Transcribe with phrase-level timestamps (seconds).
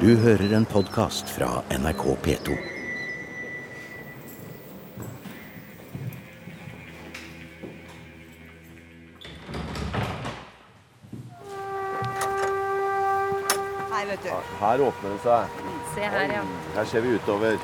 [0.00, 2.52] Du hører en podkast fra NRK P2.
[13.90, 14.30] Her, vet du.
[14.60, 15.58] Her åpner det seg.
[15.96, 16.44] Se her, ja.
[16.76, 17.58] Her ser vi utover.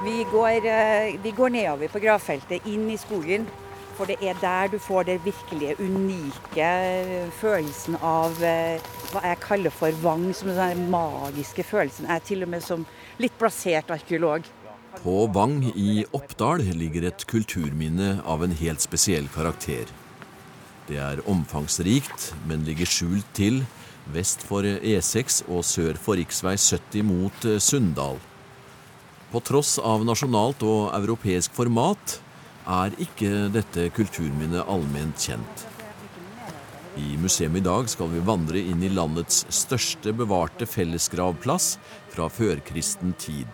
[0.00, 3.44] Vi går, eh, vi går nedover på gravfeltet, inn i skogen.
[4.00, 8.80] For det er der du får den virkelige unike eh, følelsen av eh,
[9.10, 12.06] hva jeg kaller for vang, som den magiske følelsen.
[12.08, 12.86] Jeg er til og med som
[13.20, 14.48] litt plassert arkeolog.
[15.02, 19.92] På Vang i Oppdal ligger et kulturminne av en helt spesiell karakter.
[20.88, 23.60] Det er omfangsrikt, men ligger skjult til
[24.16, 26.56] vest for E6 og sør for rv.
[26.56, 28.16] 70 mot eh, Sunndal.
[29.28, 32.16] På tross av nasjonalt og europeisk format
[32.68, 35.66] er ikke dette kulturminnet allment kjent.
[36.98, 41.76] I museet i dag skal vi vandre inn i landets største bevarte fellesgravplass
[42.10, 43.48] fra førkristen tid.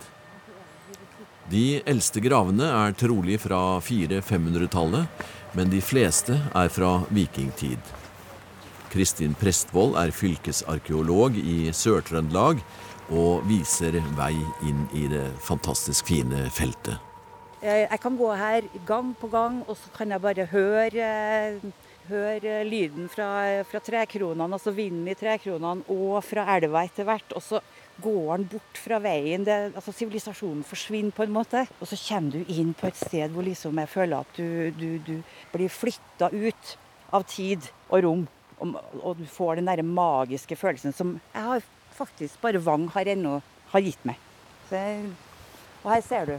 [1.52, 5.06] De eldste gravene er trolig fra 400-500-tallet,
[5.54, 7.78] men de fleste er fra vikingtid.
[8.90, 12.64] Kristin Prestvold er fylkesarkeolog i Sør-Trøndelag
[13.14, 14.34] og viser vei
[14.66, 17.05] inn i det fantastisk fine feltet.
[17.66, 21.08] Eh, Jeg kan gå her gang på gang, og så kan jeg bare høre,
[22.06, 27.34] høre lyden fra, fra trekronene, altså vinden i trekronene, og fra elva etter hvert.
[27.34, 27.60] Og så
[28.02, 29.42] går den bort fra veien.
[29.48, 31.64] Det, altså Sivilisasjonen forsvinner på en måte.
[31.80, 34.88] Og så kommer du inn på et sted hvor liksom jeg føler at du, du,
[35.02, 35.14] du
[35.54, 36.74] blir flytta ut
[37.16, 38.26] av tid og rom.
[38.62, 41.64] Og, og du får den der magiske følelsen som jeg har
[41.96, 43.40] faktisk bare Vang har ennå
[43.72, 44.20] har gitt meg.
[44.68, 44.78] Så,
[45.82, 46.36] og her ser du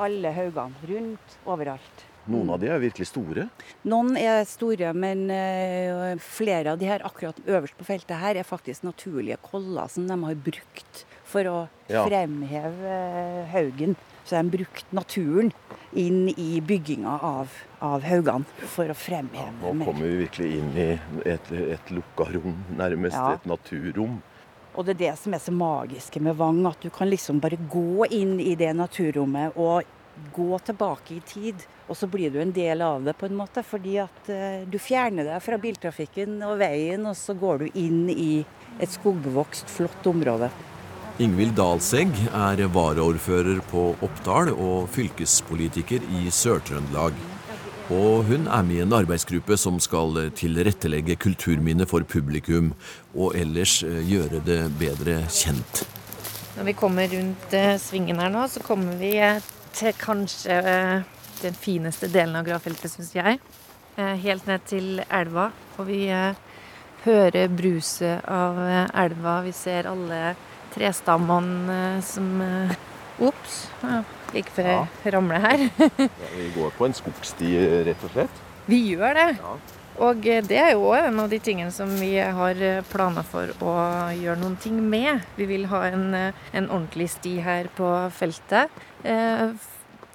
[0.00, 2.06] alle haugene rundt overalt.
[2.30, 3.46] Noen av de er virkelig store.
[3.88, 8.46] Noen er store, men eh, flere av de her akkurat øverst på feltet her er
[8.46, 11.58] faktisk naturlige koller som de har brukt for å
[11.90, 12.04] Ja.
[12.06, 13.96] fremheve eh, haugen.
[14.24, 15.48] Så de har brukt naturen
[15.96, 17.48] inn i bygginga av,
[17.82, 20.88] av haugene for å fremheve Nå kommer vi virkelig inn i
[21.26, 23.32] et, et lukka rom, nærmest Ja.
[23.34, 24.20] et naturrom.
[24.76, 27.58] Og det er det som er så magiske med Vang, at du kan liksom bare
[27.72, 29.82] gå inn i det naturrommet og
[30.34, 31.66] gå tilbake i tid.
[31.90, 34.78] Og så blir du en del av det på en måte, fordi at eh, du
[34.78, 38.44] fjerner deg fra biltrafikken og veien, og så går du inn i
[38.80, 40.50] et skogbevokst, flott område.
[41.20, 47.18] Ingvild Dalsegg er varaordfører på Oppdal og fylkespolitiker i Sør-Trøndelag.
[47.90, 52.70] Og hun er med i en arbeidsgruppe som skal tilrettelegge kulturminnet for publikum,
[53.18, 55.82] og ellers eh, gjøre det bedre kjent.
[56.54, 59.16] Når vi kommer rundt eh, svingen her nå, så kommer vi
[59.76, 61.08] til kanskje eh,
[61.40, 63.40] den fineste delen av gravfeltet, syns jeg.
[63.96, 65.50] Eh, helt ned til elva.
[65.78, 66.38] Og vi eh,
[67.04, 68.60] hører bruset av
[69.04, 69.40] elva.
[69.46, 70.34] Vi ser alle
[70.74, 72.38] trestammene som
[73.20, 73.56] Ops.
[73.82, 73.98] Ja,
[74.32, 75.66] like før jeg ramler her.
[75.98, 77.50] Ja, vi går på en skogsti,
[77.88, 78.40] rett og slett.
[78.70, 79.28] Vi gjør det.
[79.40, 79.56] Ja.
[80.00, 83.26] Og eh, det er jo også en av de tingene som vi har eh, planer
[83.28, 83.74] for å
[84.16, 85.26] gjøre noen ting med.
[85.36, 88.72] Vi vil ha en, eh, en ordentlig sti her på feltet.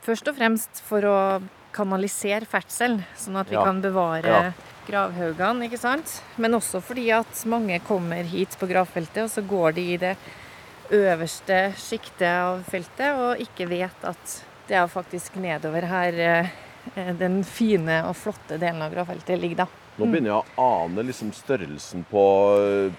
[0.06, 1.18] Først og fremst for å
[1.76, 3.64] kanalisere ferdsel, sånn at vi Ja.
[3.66, 4.52] kan bevare Ja.
[4.88, 6.22] gravhaugene, ikke sant?
[6.38, 10.18] Men også fordi at mange kommer hit på gravfeltet, og så går de i det
[10.92, 16.52] øverste sjiktet av feltet og ikke vet at det er faktisk nedover her
[16.94, 19.82] den fine og flotte delen av gravfeltet ligger, da.
[19.96, 22.24] Nå begynner jeg å ane liksom størrelsen på,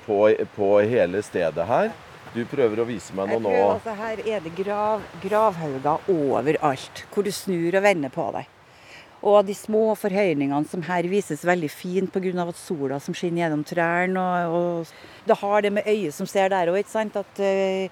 [0.07, 0.21] på,
[0.57, 1.91] på hele stedet her.
[2.37, 3.53] Du prøver å vise meg noe nå.
[3.71, 8.53] altså, her er det grav, gravhauger overalt, hvor du snur og vender på deg.
[9.27, 12.45] Og de små forhøyningene som her vises veldig fint pga.
[12.45, 14.27] at sola som skinner gjennom trærne.
[14.49, 17.17] Og, og det har det med øyet som ser der òg, ikke sant.
[17.17, 17.89] At eh,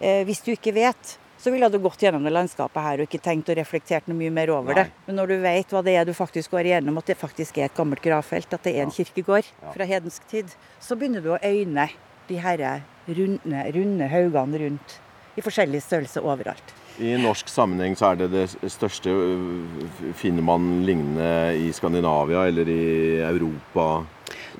[0.00, 3.22] eh, hvis du ikke vet, så ville du gått gjennom det landskapet her og ikke
[3.24, 4.82] tenkt og reflektert noe mye mer over Nei.
[4.84, 4.92] det.
[5.06, 7.70] Men når du vet hva det er du faktisk går igjennom, at det faktisk er
[7.70, 9.72] et gammelt gravfelt, at det er en kirkegård Ja.
[9.72, 11.88] fra hedensk tid, så begynner du å øyne
[12.28, 14.98] de her runde, runde haugene rundt
[15.38, 16.74] i forskjellig størrelse overalt.
[17.00, 22.68] I norsk sammenheng så er det det største øh, finner man lignende i Skandinavia eller
[22.68, 24.04] i Europa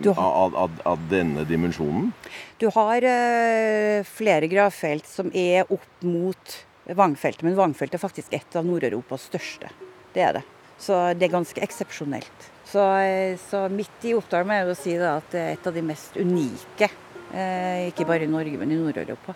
[0.00, 2.12] har- av, av, av denne dimensjonen.
[2.58, 6.56] Du har uh, flere gravfelt som er opp mot
[6.96, 9.70] Vangfeltet, men Vangfeltet er faktisk et av Nord-Europas største.
[10.14, 10.44] Det er det.
[10.80, 12.50] Så det er ganske eksepsjonelt.
[12.64, 15.74] Så, eh, så midt i Oppdal må jeg jo si at det er et av
[15.74, 16.90] de mest unike.
[17.34, 19.34] Eh, ikke bare i Norge, men i Nord-Europa.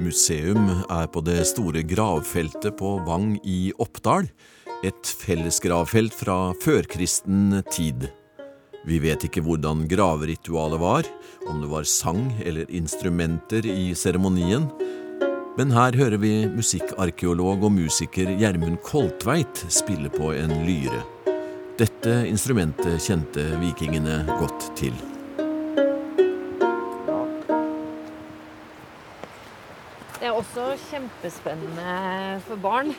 [0.00, 4.30] Museum er på det store gravfeltet på Vang i Oppdal.
[4.82, 8.08] Et fellesgravfelt fra førkristen tid.
[8.88, 11.08] Vi vet ikke hvordan graveritualet var,
[11.50, 14.70] om det var sang eller instrumenter i seremonien.
[15.58, 21.02] Men her hører vi musikkarkeolog og musiker Gjermund Koltveit spille på en lyre.
[21.80, 24.96] Dette instrumentet kjente vikingene godt til.
[30.20, 32.94] Det er også kjempespennende for barn.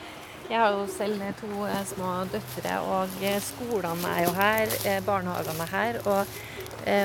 [0.50, 5.02] Jeg har jo selv to eh, små døtre, og eh, skolene er jo her, eh,
[5.06, 6.00] barnehagene er her.
[6.06, 6.40] Og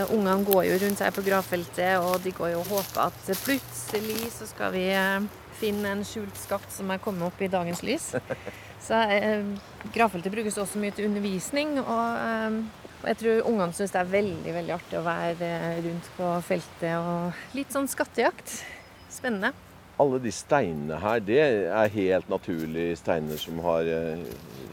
[0.09, 4.31] ungene går jo rundt her på gravfeltet, og de går jo og håper at plutselig
[4.33, 4.87] så skal vi
[5.59, 8.07] finne en skjult skatt som er kommet opp i dagens lys.
[8.87, 9.03] Så
[9.93, 12.17] gravfeltet brukes også mye til undervisning, og,
[13.03, 15.53] og jeg tror ungene syns det er veldig, veldig artig å være
[15.85, 18.57] rundt på feltet og litt sånn skattejakt.
[19.13, 19.53] Spennende
[20.01, 24.25] alle de steinene her, det er helt naturlige steiner som, har, eh,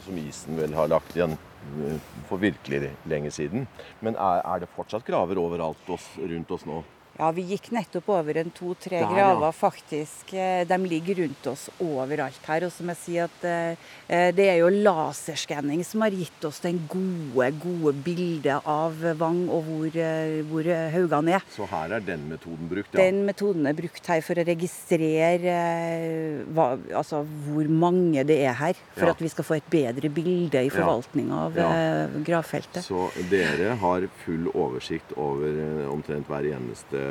[0.04, 3.68] som isen vel har lagt igjen eh, for virkelig lenge siden.
[4.04, 6.82] Men er, er det fortsatt graver overalt oss, rundt oss nå?
[7.18, 9.52] Ja, vi gikk nettopp over en to-tre graver, ja.
[9.54, 10.32] faktisk.
[10.34, 12.64] Eh, De ligger rundt oss overalt her.
[12.66, 16.80] Og som jeg sier at eh, det er jo laserskanning som har gitt oss den
[16.90, 20.66] gode, gode bildet av Vang og hvor, eh, hvor
[20.96, 21.46] haugene er.
[21.54, 23.04] Så her er den metoden brukt, ja.
[23.04, 26.66] Den metoden er brukt her for å registrere eh, hva,
[26.98, 28.74] altså hvor mange det er her.
[28.98, 29.14] For Ja.
[29.14, 32.82] at vi skal få et bedre bilde i forvaltninga av eh, gravfeltet.
[32.90, 37.03] Så dere har full oversikt over eh, omtrent hver eneste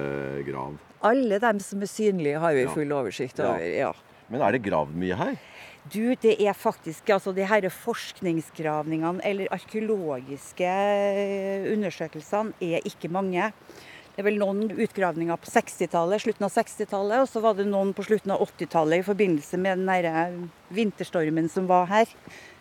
[0.48, 0.80] grav.
[1.04, 3.60] Alle dem som er synlige, har vi full oversikt over.
[3.60, 3.92] ja.
[4.32, 5.34] Men er det gravd mye her?
[5.92, 13.50] Du, det er faktisk altså de her forskningsgravningene eller arkeologiske eh, undersøkelsene er ikke mange.
[14.14, 17.92] Det er vel noen utgravninger på 60-tallet, slutten av 60-tallet, og så var det noen
[17.98, 20.36] på slutten av 80-tallet i forbindelse med den eh,
[20.78, 22.16] vinterstormen som var her.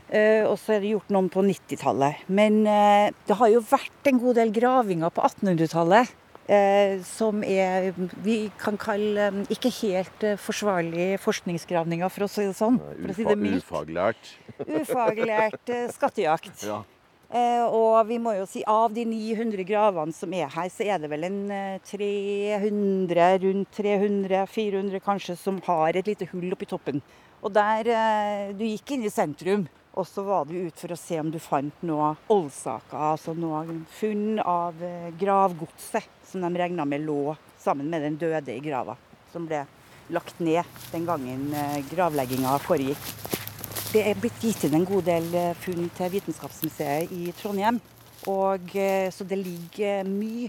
[0.08, 2.24] Eh, og så er det gjort noen på 90-tallet.
[2.26, 6.10] Men eh, det har jo vært en god del gravinger på 1800-tallet.
[6.50, 7.92] Eh, som er
[8.24, 12.78] vi kan kalle eh, ikke helt forsvarlig forsvarlige forskningsgravninger, for å si det sånn.
[12.80, 13.66] For å si det mildt.
[13.66, 14.32] ufaglært.
[14.66, 16.64] Ufaglært eh, skattejakt.
[16.66, 16.82] Ja.
[17.32, 20.98] Eh, og vi må jo si av de 900 gravene som er her, så er
[21.00, 27.00] det vel en eh, 300, rundt 300-400 kanskje, som har et lite hull oppi toppen.
[27.40, 29.64] Og der eh, Du gikk inn i sentrum,
[29.96, 33.64] og så var du ut for å se om du fant noe oldsaker, altså noe
[33.96, 39.00] funn av eh, gravgodset som de regna med lå sammen med den døde i grava,
[39.32, 39.64] som ble
[40.12, 43.31] lagt ned den gangen eh, gravlegginga foregikk.
[43.92, 47.76] Det er blitt gitt inn en god del eh, funn til Vitenskapsmuseet i Trondheim.
[48.30, 50.46] Og, eh, så det ligger mye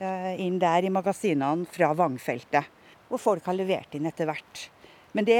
[0.00, 2.70] eh, inn der i magasinene fra Vangfeltet.
[3.10, 4.62] Og folk har levert inn etter hvert.
[5.12, 5.36] Men det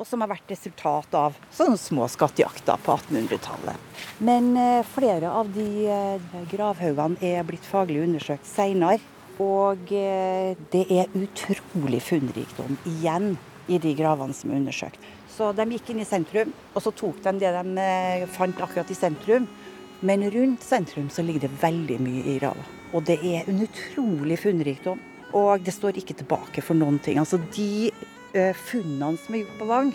[0.00, 4.00] og som har vært resultat av sånne små skattejakter på 1800-tallet.
[4.24, 4.50] Men
[4.92, 5.86] flere av de
[6.50, 9.00] gravhaugene er blitt faglig undersøkt seinere.
[9.40, 13.36] Og det er utrolig funnrikdom igjen
[13.66, 15.00] i de gravene som er undersøkt.
[15.30, 18.90] Så de gikk inn i sentrum, og så tok de det de eh, fant akkurat
[18.90, 19.48] i sentrum.
[20.00, 22.64] Men rundt sentrum så ligger det veldig mye i grava.
[22.94, 25.00] Og det er en utrolig funnrikdom.
[25.36, 27.18] Og det står ikke tilbake for noen ting.
[27.20, 27.90] Altså de
[28.32, 29.94] eh, funnene som er gjort på Vang,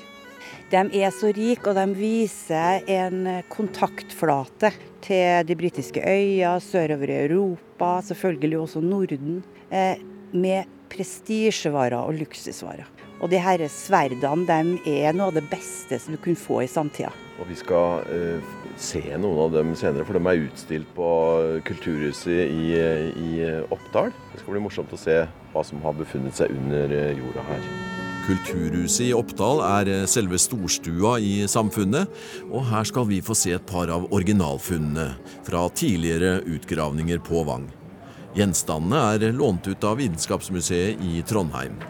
[0.71, 4.71] de er så rike, og de viser en kontaktflate
[5.03, 9.97] til de britiske øyer, sørover i Europa, selvfølgelig også Norden, eh,
[10.31, 12.87] med prestisjevarer og luksusvarer.
[13.21, 16.69] Og de her sverdene de er noe av det beste som du kunne få i
[16.69, 17.11] samtida.
[17.41, 18.51] Og vi skal eh,
[18.81, 21.09] se noen av dem senere, for de er utstilt på
[21.67, 22.73] Kulturhuset i,
[23.21, 23.31] i
[23.69, 24.09] Oppdal.
[24.33, 25.21] Det skal bli morsomt å se
[25.53, 27.67] hva som har befunnet seg under eh, jorda her.
[28.25, 32.09] Kulturhuset i Oppdal er eh, selve storstua i samfunnet,
[32.49, 35.11] og her skal vi få se et par av originalfunnene
[35.45, 37.69] fra tidligere utgravninger på Vang.
[38.37, 41.81] Gjenstandene er lånt ut av Vitenskapsmuseet i Trondheim.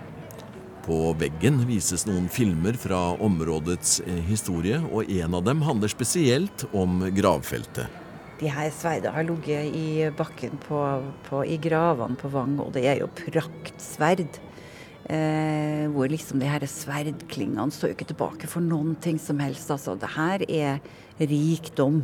[0.82, 6.66] På veggen vises noen filmer fra områdets eh, historie, og en av dem handler spesielt
[6.74, 8.00] om gravfeltet.
[8.42, 10.80] De her sverdene har ligget i bakken på,
[11.28, 14.40] på, i gravene på Vang, og det er jo praktsverd.
[15.12, 19.70] Eh, hvor liksom de her sverdklingene står jo ikke tilbake for noen ting som helst.
[19.74, 20.82] Altså, det her er
[21.20, 22.02] rikdom.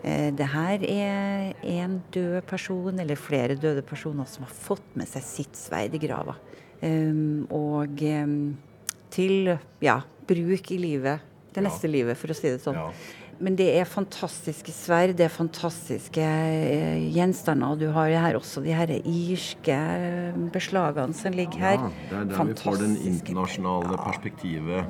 [0.00, 5.08] Eh, det her er en død person, eller flere døde personer, som har fått med
[5.10, 6.38] seg sitt sverd i grava.
[6.82, 8.36] Um, og um,
[9.12, 11.26] til ja, bruk i livet.
[11.52, 12.76] Det neste livet, for å si det sånn.
[12.78, 12.92] Ja.
[13.40, 17.78] men det er fantastiske sverd, det er fantastiske eh, gjenstander.
[17.80, 19.78] Du har her også de her irske
[20.52, 21.78] beslagene som ligger her.
[21.80, 24.04] Ja, det er der vi får den internasjonale Ja.
[24.04, 24.84] perspektivet.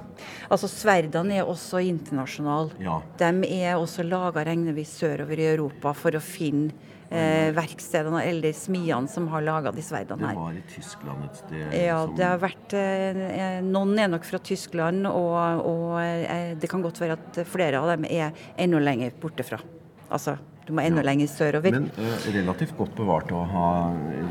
[0.50, 2.70] Altså Sverdene er også internasjonale.
[2.82, 3.00] Ja.
[3.18, 3.30] De
[3.62, 6.72] er også laga regnevis sørover i Europa for å finne
[7.10, 10.34] eh, verkstedene eller smiene som har laga de sverdene her.
[10.34, 14.08] Det var i Tyskland et sted Ja, som det har vært eh, eh, Noen er
[14.12, 18.32] nok fra Tyskland, og, og eh, det kan godt være at flere av dem er
[18.56, 19.58] enda lenger borte fra.
[20.10, 20.36] Altså,
[20.66, 21.08] du må enda Ja.
[21.10, 21.70] lenger sørover.
[21.74, 23.68] Men eh, relativt godt bevart å ha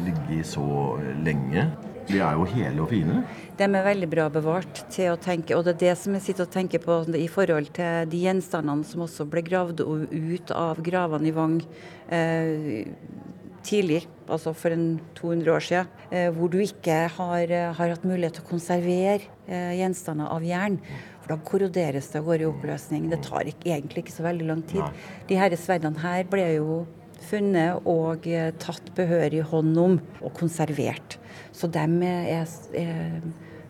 [0.06, 0.66] ligget så
[1.24, 1.68] lenge.
[2.10, 3.22] De er jo hele og fine.
[3.60, 6.48] De er veldig bra bevart til å tenke, og det er det som jeg sitter
[6.48, 11.30] og tenker på i forhold til de gjenstandene som også ble gravd ut av gravene
[11.30, 11.60] i Vang
[12.10, 12.88] eh,
[13.66, 18.06] tidlig, altså for en 200 år siden, eh, hvor du ikke har, eh, har hatt
[18.08, 20.80] mulighet til å konservere eh, gjenstander av jern.
[21.22, 23.10] For da korroderes det og går i oppløsning.
[23.10, 24.82] Det tar ikke, egentlig ikke så veldig lang tid.
[24.82, 24.94] Nei.
[25.28, 26.86] De her sverdene her ble jo
[27.30, 31.18] funnet og eh, tatt behørig hånd om og konservert.
[31.52, 32.46] Så de er,
[32.78, 33.22] er,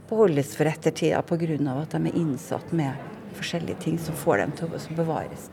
[0.10, 1.58] beholdes for ettertida pga.
[1.82, 2.94] at de er innsatt med
[3.38, 5.50] forskjellige ting som får dem til å bevares.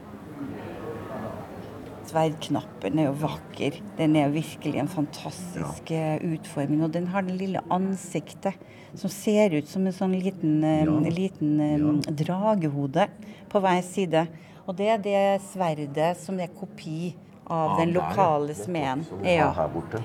[2.06, 3.80] Sverdknappen er jo vakker.
[3.98, 6.16] Den er virkelig en fantastisk ja.
[6.22, 6.84] utforming.
[6.86, 8.54] Og den har det lille ansiktet
[8.96, 10.98] som ser ut som en sånn liten, eh, Ja.
[11.10, 12.12] liten eh, Ja.
[12.12, 13.08] dragehode
[13.50, 14.28] på hver side.
[14.66, 17.14] Og det er det sverdet som er kopi
[17.46, 19.04] av den lokale smeden.
[19.24, 19.52] Ja.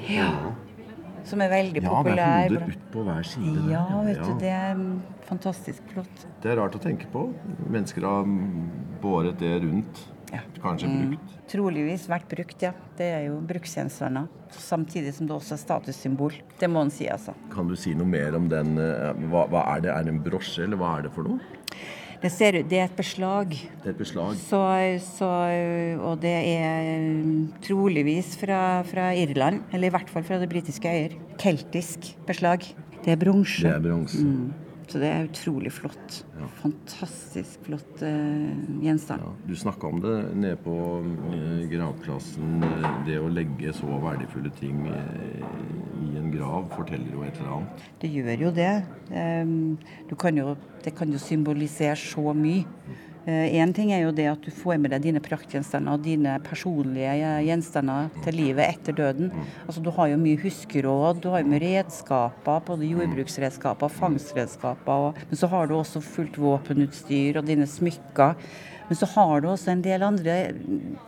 [0.10, 0.32] Ja.
[1.24, 3.70] Som er veldig Ja, det er hoder ut på hver side.
[3.70, 4.80] Ja, vet du, det er
[5.30, 6.26] fantastisk flott.
[6.42, 7.28] Det er rart å tenke på.
[7.70, 8.26] Mennesker har
[9.02, 10.08] båret det rundt.
[10.64, 11.10] Kanskje Mm.
[11.10, 11.38] brukt.
[11.52, 12.72] Troligvis vært brukt, ja.
[12.98, 14.28] Det er jo bruksgjenstander.
[14.52, 16.32] Samtidig som det også er statussymbol.
[16.60, 17.34] Det må en si, altså.
[17.54, 18.78] Kan du si noe mer om den?
[18.78, 19.90] eh, Hva, hva er det?
[19.92, 21.40] Er det en brosje, eller hva er det for noe?
[22.22, 23.56] Det ser ut, det er et beslag.
[23.82, 24.36] Det er et beslag.
[24.38, 24.62] Så,
[25.02, 25.30] så,
[26.06, 30.92] og det er mm, troligvis fra, fra Irland, eller i hvert fall fra det britiske
[30.92, 31.16] øyer.
[31.42, 32.68] Keltisk beslag.
[33.02, 33.66] Det er bronse.
[33.66, 34.22] Det er bronse.
[34.22, 34.52] Mm.
[34.92, 36.18] Så det er utrolig flott.
[36.60, 38.50] Fantastisk flott uh,
[38.84, 39.24] gjenstand.
[39.24, 42.66] Ja, du snakka om det nede på uh, gravplassen.
[43.08, 45.46] Det å legge så verdifulle ting uh,
[46.02, 47.86] i en grav forteller jo et eller annet.
[48.04, 48.74] Det gjør jo det.
[49.16, 49.56] Um,
[50.10, 52.66] Du kan jo, det kan jo symbolisere så mye.
[53.30, 57.12] Én ting er jo det at du får med deg dine praktgjenstander og dine personlige
[57.22, 59.30] eh, gjenstander til livet etter døden.
[59.68, 65.22] Altså Du har jo mye huskeråd, du har jo mye redskaper, både jordbruksredskaper og fangstredskaper.
[65.30, 68.34] Men så har du også fullt våpenutstyr og dine smykker.
[68.90, 70.38] Men så har du også en del andre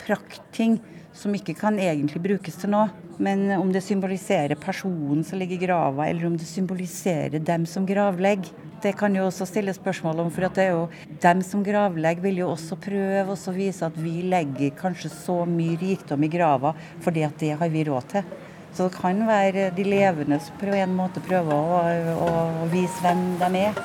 [0.04, 0.78] praktting
[1.14, 2.92] som ikke kan egentlig brukes til noe.
[3.18, 7.86] Men om det symboliserer personen som ligger i grava, eller om det symboliserer dem som
[7.86, 8.54] gravlegger,
[8.84, 10.32] det kan jo også stille spørsmål om.
[10.34, 10.86] For at det er jo
[11.24, 15.78] dem som gravlegger, vil jo også prøve å vise at vi legger kanskje så mye
[15.80, 16.74] rikdom i grava,
[17.04, 18.32] fordi at det har vi råd til.
[18.74, 21.82] Så det kan være de levende som på en måte prøver å,
[22.26, 22.32] å,
[22.64, 23.84] å vise hvem de er.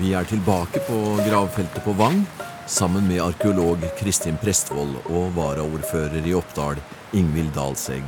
[0.00, 2.22] Vi er tilbake på gravfeltet på Vang
[2.66, 6.80] sammen med arkeolog Kristin Prestvold og varaordfører i Oppdal,
[7.12, 8.06] Ingvild Dalsegg.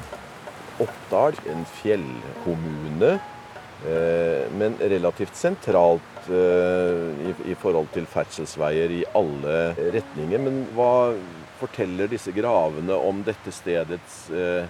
[0.80, 3.18] Oppdal, en fjellkommune,
[3.84, 10.40] men relativt sentralt eh, i, forhold til ferdselsveier i alle retninger.
[10.40, 11.14] Men hva
[11.60, 14.64] forteller disse gravene om dette stedets eh,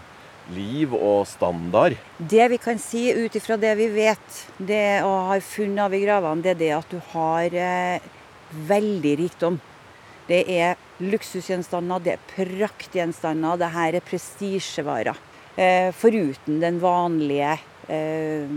[0.55, 1.97] liv og standard?
[2.19, 6.03] Det vi kan si ut ifra det vi vet, det og har funnet av i
[6.05, 8.11] gravene, det er det at du har eh,
[8.73, 9.61] veldig rikdom.
[10.29, 15.19] Det er luksusgjenstander, det er praktgjenstander, det her er prestisjevarer.
[15.55, 17.53] Eh, foruten den vanlige
[17.93, 18.49] eh,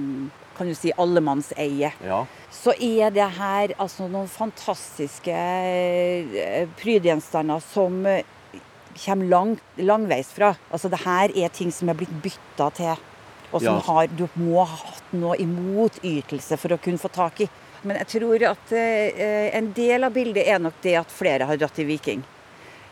[0.58, 1.92] kan du si allemannseie.
[2.04, 2.22] Ja.
[2.54, 8.24] Så er det her altså noen fantastiske eh, prydgjenstander som eh,
[9.06, 10.56] kommer lang, langveis fra.
[10.74, 13.06] Altså det her er ting som er blitt bytta til.
[13.54, 13.84] Og som Ja.
[13.88, 17.50] har, du må ha hatt noe motytelse for å kunne få tak i.
[17.88, 21.60] Men jeg tror at eh, en del av bildet er nok det at flere har
[21.62, 22.24] dratt i Viking.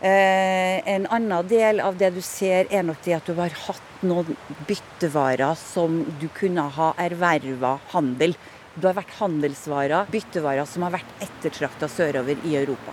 [0.02, 4.04] Eh, en annen del av det du ser, er nok det at du har hatt
[4.04, 4.36] noen
[4.68, 8.36] byttevarer som du kunne ha erverva handel.
[8.76, 12.92] Du har vært handelsvarer, byttevarer som har vært ettertrakta sørover i Europa.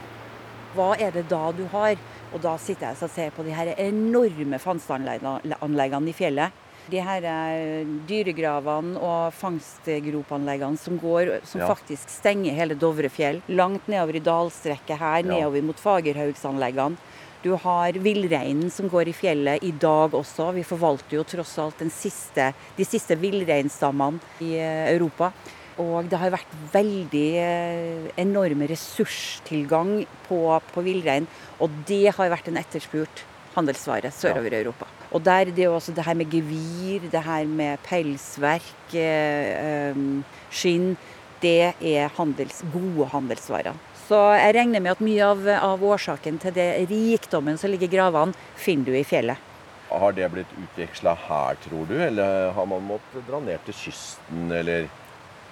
[0.76, 1.99] Hva er det da du har?
[2.32, 6.54] Og da sitter jeg og ser på de her enorme fangstanleggene i fjellet.
[6.91, 11.69] De her eh, dyregravene og fangstgropanleggene som går, som Ja.
[11.69, 13.41] faktisk stenger hele Dovrefjell.
[13.49, 15.23] Langt nedover i dalstrekket her, Ja.
[15.23, 16.97] nedover mot Fagerhaugsanleggene.
[17.43, 20.53] Du har villreinen som går i fjellet i dag også.
[20.55, 25.33] Vi forvalter jo tross alt den siste, de siste villreinstammene i eh, Europa.
[25.79, 31.27] Og det har vært veldig eh, enorme ressurstilgang på, på villrein.
[31.61, 34.88] Og det har vært en etterspurt handelsvare sørover i Europa.
[35.12, 40.23] Og der det er også det her med gevir, det her med pelsverk, eh, um,
[40.50, 40.94] skinn,
[41.42, 43.76] det er handels, gode handelsvarer.
[44.09, 47.97] Så jeg regner med at mye av, av årsaken til det rikdommen som ligger i
[47.97, 49.49] gravene, finner du i fjellet.
[49.92, 54.47] Har det blitt utveksla her, tror du, eller har man måttet dra ned til kysten,
[54.56, 54.88] eller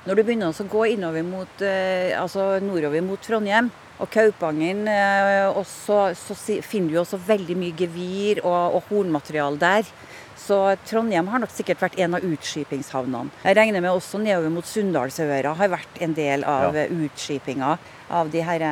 [0.08, 3.66] Når du begynner å gå innover mot, eh, altså nordover mot Trondheim
[4.00, 9.60] og Kaupangen, eh, og så, så finner du også veldig mye gevir og, og hornmateriale
[9.60, 9.90] der.
[10.40, 10.56] Så
[10.88, 13.32] Trondheim har nok sikkert vært en av utskipingshavnene.
[13.44, 16.86] Jeg regner med også nedover mot Sunndalsøra har vært en del av ja.
[16.88, 17.74] utskipinga
[18.10, 18.64] av de her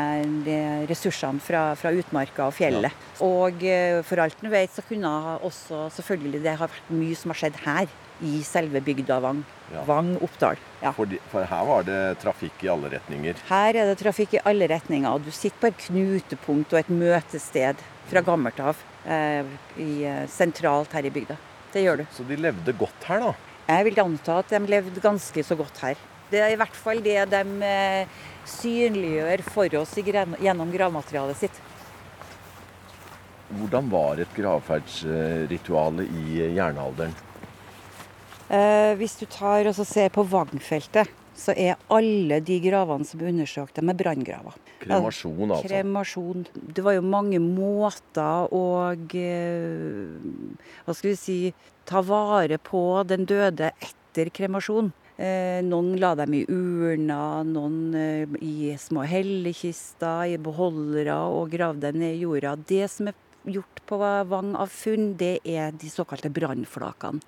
[0.47, 0.57] de
[0.89, 2.91] ressursene fra, fra, utmarka og fjellet.
[2.91, 3.21] Ja.
[3.27, 5.13] Og eh, for alt en vet, så kunne
[5.47, 7.97] også selvfølgelig det ha vært mye som har skjedd her.
[8.19, 9.45] I selve bygda Vang.
[9.71, 9.85] Ja.
[9.87, 10.59] Vang Oppdal.
[10.81, 10.91] Ja.
[10.97, 13.39] For, de, for, her var det trafikk i alle retninger?
[13.47, 15.07] Her er det trafikk i alle retninger.
[15.13, 18.83] og Du sitter på et knutepunkt og et møtested fra gammelt av.
[19.07, 19.47] Eh,
[19.79, 21.39] i, eh, sentralt her i bygda.
[21.73, 22.07] Det gjør du.
[22.15, 23.33] Så de levde godt her, da?
[23.69, 25.99] Jeg vil anta at de levde ganske så godt her.
[26.31, 31.61] Det er i hvert fall det de eh, synliggjør for oss gjennom gravmaterialet sitt.
[33.49, 37.15] Hvordan var et gravferdsritual i jernalderen?
[38.49, 43.30] Eh, hvis du tar og ser på Vangfeltet, så er alle de gravene som er
[43.30, 44.57] undersøkt, de er branngraver.
[44.83, 45.68] Kremasjon, altså?
[45.68, 46.47] Kremasjon.
[46.54, 51.40] Det var jo mange måter å eh, Hva skal vi si
[51.88, 54.90] Ta vare på den døde etter kremasjon.
[55.16, 61.88] Eh, noen la dem i urna, noen eh, i små hellekister, i beholdere og gravde
[61.88, 62.52] dem ned i jorda.
[62.68, 63.16] Det som er
[63.52, 67.23] gjort på Vang av funn, det er de såkalte brannflakene.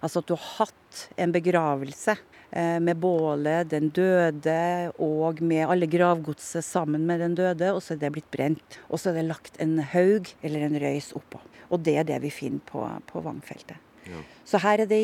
[0.00, 5.88] Altså at du har hatt en begravelse eh, med bålet, den døde og med alle
[5.90, 8.80] gravgodset sammen med den døde, og så er det blitt brent.
[8.88, 11.42] Og så er det lagt en haug eller en røys oppå.
[11.70, 13.76] Og det er det vi finner på, på Vangfeltet.
[14.08, 14.24] Ja.
[14.48, 15.02] Så her er det,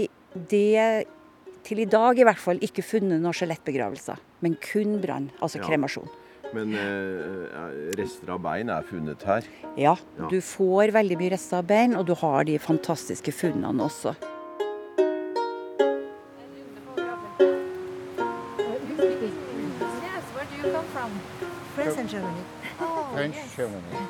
[0.48, 1.06] det
[1.66, 5.66] til i dag i hvert fall ikke funnet noen skjelettbegravelser, men kun brann, altså ja.
[5.68, 6.08] kremasjon.
[6.56, 9.44] Men eh, rester av bein er funnet her?
[9.76, 13.84] Ja, ja, du får veldig mye rester av bein, og du har de fantastiske funnene
[13.84, 14.14] også.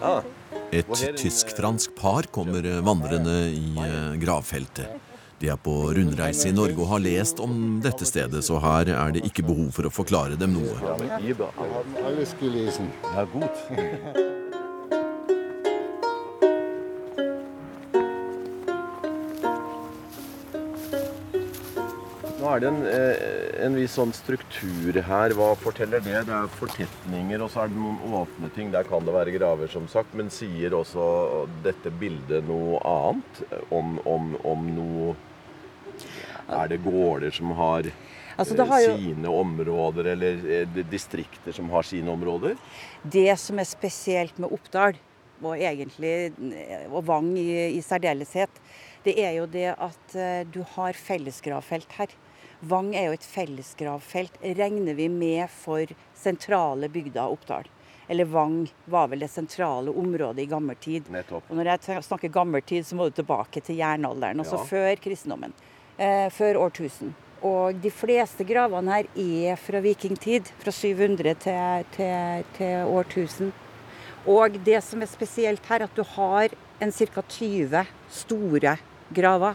[0.02, 0.22] Ah.
[0.74, 5.15] Et tysk-fransk par kommer vandrende i eh, gravfeltet.
[5.36, 9.10] De er på rundreise i Norge og har lest om dette stedet, så her er
[9.12, 10.76] det ikke behov for å forklare dem noe.
[22.36, 25.34] Nå er det en, eh, en, viss sånn struktur her.
[25.36, 26.24] Hva forteller det?
[26.28, 28.72] Det er fortetninger, og så er det noen åpne ting.
[28.74, 30.14] Der kan det være graver, som sagt.
[30.18, 33.42] Men sier også dette bildet noe annet?
[33.74, 35.14] Om, om, om noe
[36.46, 37.88] Er det gårder som har,
[38.36, 38.96] altså, har jo...
[39.00, 42.54] sine områder, eller distrikter som har sine områder?
[43.02, 45.00] Det som er spesielt med Oppdal,
[45.42, 46.32] og egentlig
[46.88, 48.62] og Vang i, i særdeleshet,
[49.04, 50.14] det er jo det at
[50.54, 52.14] du har fellesgravfelt her.
[52.60, 57.68] Vang er jo et fellesgravfelt, regner vi med for sentrale bygder av Oppdal.
[58.08, 61.10] Eller Vang var vel det sentrale området i gammel tid.
[61.10, 61.50] Nettopp.
[61.50, 64.66] Og når jeg snakker gammel tid, så må du tilbake til jernalderen, altså ja.
[64.70, 65.54] før kristendommen.
[65.98, 67.14] Eh, før årtusen.
[67.44, 73.52] Og de fleste gravene her er fra vikingtid, fra 700 til, til, til årtusen.
[74.26, 77.22] Og det som er spesielt her, at du har en ca.
[77.22, 78.76] 20 store
[79.14, 79.54] graver.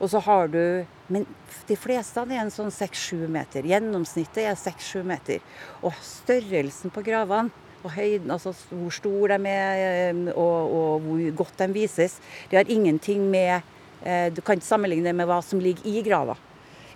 [0.00, 1.26] Og så har du men
[1.68, 3.66] de fleste er en sånn 6-7 meter.
[3.68, 5.44] Gjennomsnittet er 6-7 meter.
[5.84, 7.52] Og størrelsen på gravene
[7.84, 12.16] og høyden, altså hvor stor de er og, og, hvor godt de vises,
[12.48, 13.58] det har ingenting med
[14.00, 16.38] eh, Du kan ikke sammenligne det med hva som ligger i grava.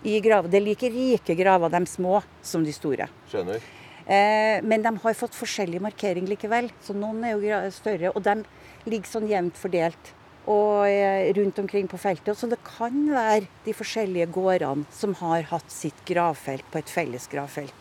[0.09, 0.49] I grava.
[0.49, 3.11] Det er like rike graver, de små, som de store.
[3.29, 3.61] Skjønner.
[4.09, 6.71] Eh, men de har fått forskjellig markering likevel.
[6.81, 8.41] Så noen er jo større, og de
[8.89, 10.15] ligger sånn jevnt fordelt
[10.49, 12.39] og eh, rundt omkring på feltet.
[12.39, 17.29] Så det kan være de forskjellige gårdene som har hatt sitt gravfelt på et felles
[17.31, 17.81] gravfelt.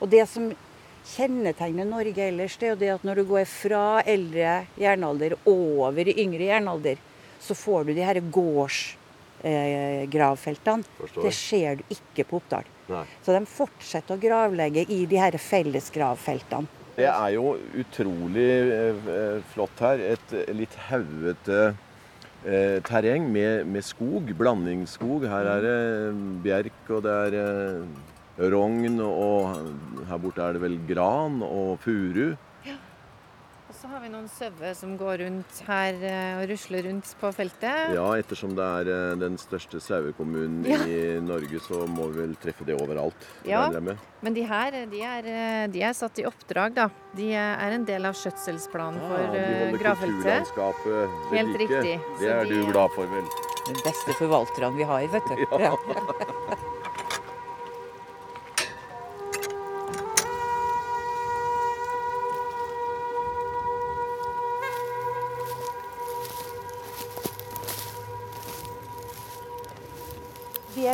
[0.00, 0.52] Og det som
[1.04, 6.04] kjennetegner Norge ellers, det er jo det at når du går fra eldre jernalder over
[6.08, 6.96] i yngre jernalder,
[7.44, 10.84] så får du de her gårdsgravfeltene.
[10.84, 12.66] Eh, det ser du ikke på Oppdal.
[12.88, 13.04] Nei.
[13.24, 16.66] Så de fortsetter å gravlegge i de her fellesgravfeltene.
[16.94, 20.02] Det er jo utrolig eh, flott her.
[20.14, 21.60] Et litt haugete
[22.46, 24.30] eh, terreng med, med, skog.
[24.38, 25.26] Blandingsskog.
[25.26, 25.78] Her er det
[26.44, 32.36] bjerk, og det er eh, rogn, og her borte er det vel gran og furu.
[33.84, 37.90] Så har vi noen sauer som går rundt her eh, og rusler rundt på feltet.
[37.92, 40.78] Ja, ettersom det er eh, den største sauekommunen Ja.
[40.88, 43.26] i Norge, så må vi vel treffe det overalt.
[43.44, 43.66] Ja.
[44.24, 46.88] Men de her de er, eh, de er satt i oppdrag, da.
[47.12, 50.48] De er en del av skjøtselsplanen Ja, for de eh, holder gravfeltet.
[50.48, 51.68] kulturlandskapet ved Helt like.
[51.68, 51.98] riktig.
[52.24, 53.28] Det er de- du glad for, vel?
[53.68, 55.44] Den beste forvalterne vi har, vet du.
[55.60, 55.76] Ja.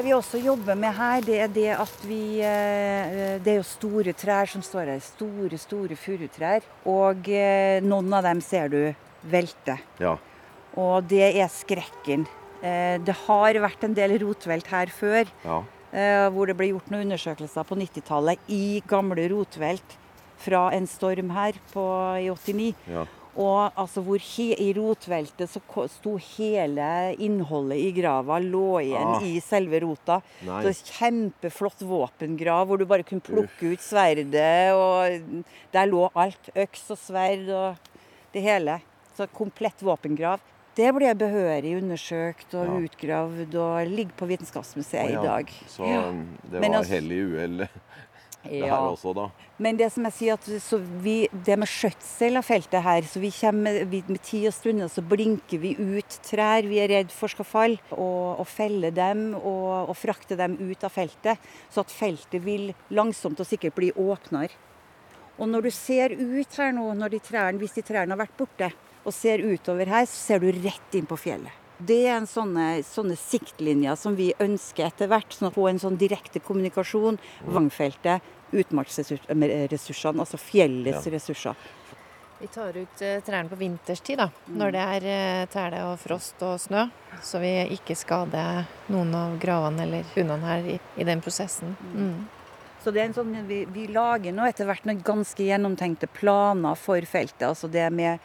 [0.04, 4.12] vi også jobber med her, det er det at vi eh, Det er jo store
[4.16, 5.00] trær som står her.
[5.04, 6.66] Store, store furutrær.
[6.88, 8.80] Og eh, noen av dem ser du
[9.30, 9.78] velte.
[10.00, 10.16] Ja.
[10.78, 12.26] Og det er skrekken.
[12.62, 15.24] Eh, Det har vært en del rotvelt her før.
[15.44, 15.62] ja.
[16.30, 19.96] Hvor det ble gjort noen undersøkelser på 90-tallet i gamle rotvelt
[20.38, 21.82] fra en storm her på,
[22.14, 22.68] i 89.
[22.86, 23.02] ja.
[23.36, 24.18] Og altså hvor
[24.58, 29.22] i rotveltet så sto hele innholdet i grava lå igjen Ah.
[29.22, 30.20] i selve rota.
[30.44, 30.62] Nei.
[30.64, 34.72] Så kjempeflott våpengrav hvor du bare kunne plukke ut sverdet.
[34.74, 35.22] Og
[35.72, 36.50] der lå alt.
[36.56, 37.76] Øks og sverd og
[38.34, 38.80] det hele.
[39.16, 40.40] Så komplett våpengrav.
[40.76, 42.78] Det ble behørig undersøkt og Ja.
[42.86, 45.20] utgravd og ligger på Vitenskapsmuseet ja.
[45.20, 45.46] i dag.
[45.68, 46.12] Så Ja.
[46.50, 47.68] det var altså- hell i uhell,
[48.42, 49.26] det her også, da.
[49.60, 53.20] Men det som jeg sier at så vi, det med skjøtsel av feltet her, så
[53.20, 57.12] vi kommer vi, med tid og stunder så blinker vi ut trær vi er redd
[57.12, 61.84] for skal falle, og, og felle dem og, og frakte dem ut av feltet, så
[61.84, 64.56] at feltet vil langsomt og sikkert bli åpnere.
[65.40, 68.72] Og når du ser ut her nå, de trærne, hvis de trærne har vært borte,
[69.00, 71.59] og ser utover her, så ser du rett inn på fjellet.
[71.80, 75.80] Det er en sånne, sånne siktlinjer som vi ønsker etter hvert, sånn å få en
[75.80, 77.16] sånn direkte kommunikasjon.
[77.48, 78.20] Vangfeltet,
[78.52, 81.12] utmarksressursene, altså fjellets Ja.
[81.12, 81.54] ressurser.
[82.40, 86.40] Vi tar ut eh, trærne på vinterstid, da, når det er eh, tæle og frost
[86.42, 86.86] og snø.
[87.20, 91.76] Så vi ikke skader noen av gravene eller hundene her i, i den prosessen.
[91.92, 92.28] Mm.
[92.80, 96.78] Så det er en sånn, vi, vi lager nå etter hvert noen ganske gjennomtenkte planer
[96.80, 97.44] for feltet.
[97.50, 98.24] Altså det med,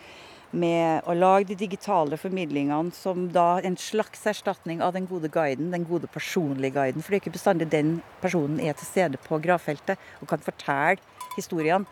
[0.52, 5.72] med å lage de digitale formidlingene som da en slags erstatning av den gode guiden,
[5.74, 7.02] den gode personlige guiden.
[7.02, 11.02] For det er ikke bestandig den personen er til stede på gravfeltet og kan fortelle
[11.36, 11.86] historiene.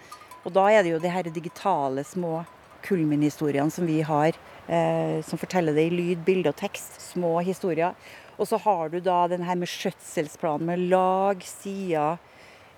[0.43, 2.43] Og da er det jo de her digitale små
[2.83, 4.35] kulminhistoriene som vi har,
[4.67, 6.99] eh, som forteller det i lyd, bilde og tekst.
[6.99, 7.95] Små historier.
[8.37, 12.17] Og så har du da den her med skjøtselsplanen med lag, sider,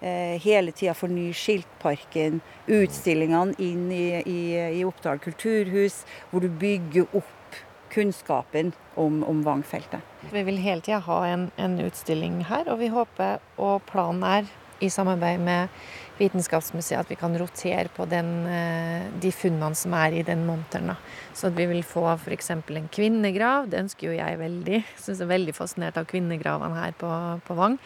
[0.02, 4.40] hele tida forny Skiltparken, utstillingene inn i, i,
[4.80, 7.60] i Oppdal kulturhus, hvor du bygger opp
[7.96, 10.04] kunnskapen om, om Vangfeltet.
[10.32, 14.54] Vi vil hele tida ha en, en utstilling her, og vi håper, og planen er,
[14.84, 15.72] i samarbeid med
[16.18, 20.92] Vitenskapsmuseet, at vi kan rotere på den, eh, de funnene som er i den monteren.
[21.34, 22.52] Så at vi vil få f.eks.
[22.52, 24.84] en kvinnegrav, det ønsker jo jeg veldig.
[25.00, 27.12] Syns jeg er veldig fascinert av kvinnegravene her på,
[27.48, 27.80] på Vang.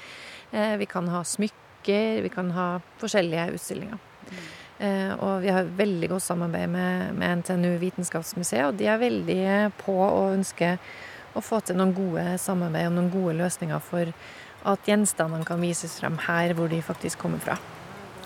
[0.52, 4.00] Eh, vi kan ha smykker, vi kan ha forskjellige utstillinger.
[4.80, 9.42] Uh, og vi har veldig godt samarbeid med, med NTNU Vitenskapsmuseet, og de er veldig
[9.82, 10.78] på å ønske
[11.36, 14.14] å få til noen gode samarbeid og noen gode løsninger for
[14.70, 17.58] at gjenstandene kan vises frem her hvor de faktisk kommer fra.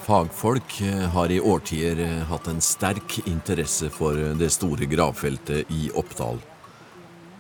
[0.04, 5.90] Fagfolk eh, har i årtier eh, hatt en sterk interesse for det store gravfeltet i
[5.98, 6.38] Oppdal.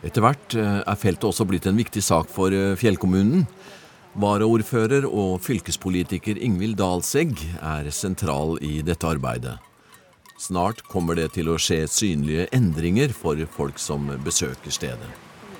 [0.03, 3.45] Etter hvert er feltet også blitt en viktig sak for fjellkommunen.
[4.13, 9.55] Varaordfører og fylkespolitiker Ingvild Dalsegg er sentral i dette arbeidet.
[10.37, 15.09] Snart kommer det til å skje synlige endringer for folk som besøker stedet.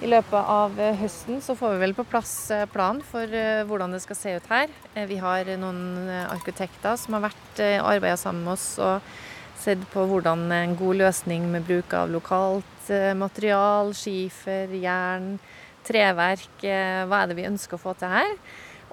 [0.04, 3.63] I løpet av eh, høsten så får vi vel på plass eh, plan for eh,
[3.66, 4.70] hvordan det skal se ut her.
[5.10, 9.02] Vi har noen arkitekter som har vært arbeida sammen med oss og
[9.63, 15.38] sett på hvordan en god løsning med bruk av lokalt material, skifer, jern,
[15.88, 18.36] treverk, eh, hva er det vi ønsker å få til her.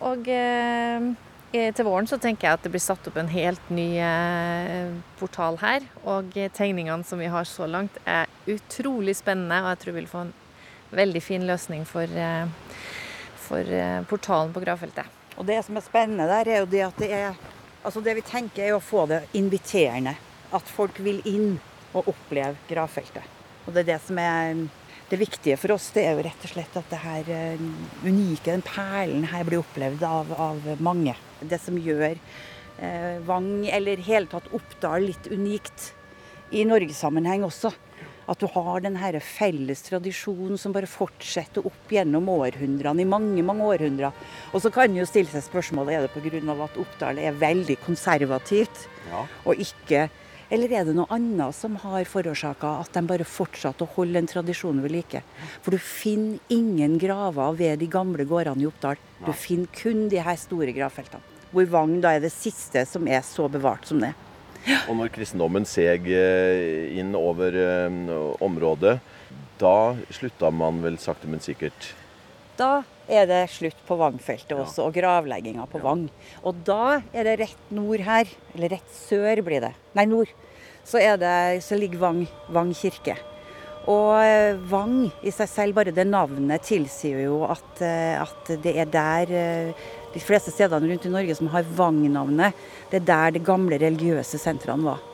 [0.07, 1.11] Og eh,
[1.51, 5.59] til våren så tenker jeg at det blir satt opp en helt ny eh, portal
[5.63, 5.87] her.
[6.09, 10.11] Og tegningene som vi har så langt er utrolig spennende, og jeg tror vi vil
[10.11, 10.35] få en
[10.91, 12.11] veldig fin løsning for,
[13.39, 13.75] for
[14.11, 15.19] portalen på gravfeltet.
[15.39, 17.41] Og det som er spennende der, er jo det at det er
[17.81, 20.13] Altså det vi tenker er å få det inviterende.
[20.53, 21.55] At folk vil inn
[21.97, 23.25] og oppleve gravfeltet.
[23.65, 24.67] Og det er det som er
[25.11, 25.91] det viktige for oss.
[25.95, 27.63] Det er jo rett og slett at det her eh,
[28.07, 31.17] unike, den perlen her, blir opplevd av, av mange.
[31.41, 35.91] Det som gjør eh, Vang, eller hele tatt Oppdal, litt unikt
[36.55, 37.73] i norgessammenheng også.
[38.31, 43.43] At du har den her felles tradisjonen som bare fortsetter opp gjennom århundrene, i mange
[43.43, 44.15] mange århundrer.
[44.55, 46.55] Og så kan jo stille seg spørsmålet er det pga.
[46.63, 49.27] at Oppdal er veldig konservativt Ja.
[49.45, 50.09] og ikke
[50.51, 54.31] Eller er det noe annet som har forårsaka at de bare fortsatte å holde en
[54.31, 55.23] tradisjon ved like?
[55.63, 58.99] For du finner ingen graver ved de gamle gårdene i Oppdal.
[59.23, 61.23] Du finner kun de her store gravfeltene.
[61.55, 64.11] Hvor Vang da er det siste som er så bevart som det.
[64.91, 68.11] Og når kristendommen seg eh, inn over eh,
[68.43, 68.99] området,
[69.61, 71.93] da slutta man vel sakte, men sikkert
[72.59, 76.07] Da er det slutt på Vangfeltet også, og gravlegginga på Vang.
[76.47, 80.31] Og da er det rett nord her, eller rett sør blir det, nei nord,
[80.87, 81.35] så, er det,
[81.67, 82.23] så ligger Vang,
[82.55, 83.19] Vang kirke.
[83.91, 88.75] Og eh, Vang i seg selv, bare det navnet, tilsier jo at, eh, at det
[88.85, 92.57] er der eh, de fleste stedene rundt i Norge som har Vang-navnet,
[92.91, 95.05] det er der de gamle religiøse sentrene var.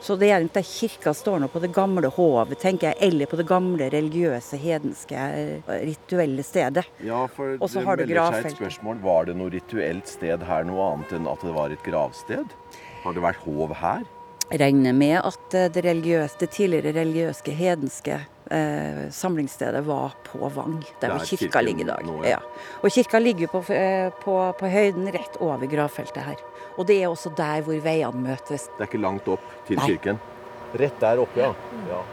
[0.00, 3.38] Så det er ikke kirka står nå på det gamle hovet, tenker jeg, eller på
[3.40, 6.86] det gamle religiøse, hedenske, eh, rituelle stedet.
[7.04, 9.02] Ja, for det melder seg et spørsmål.
[9.02, 12.54] Var det noe rituelt sted her noe annet enn at det var et gravsted?
[13.02, 14.06] Har det vært hov her?
[14.50, 18.18] Regner med at eh, det, religiøse, det tidligere religiøse, hedenske
[18.50, 22.04] eh, samlingsstedet var på Vang, der, Der hvor kirka ligger i dag.
[22.06, 22.30] nå, ja.
[22.30, 22.38] ja.
[22.82, 26.44] Og kirka ligger på, eh, på, på høyden rett over gravfeltet her.
[26.78, 28.68] Og det er også der hvor veiene møtes.
[28.76, 29.90] Det er ikke langt opp til Nei.
[29.92, 30.20] kirken?
[30.78, 31.52] Rett der oppe, ja.
[31.88, 32.04] ja.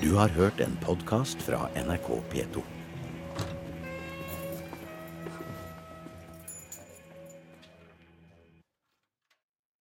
[0.00, 2.79] Du har hørt en podkast fra NRK P2.